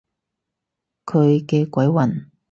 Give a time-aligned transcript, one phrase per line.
[1.05, 2.31] 佢嘅鬼魂？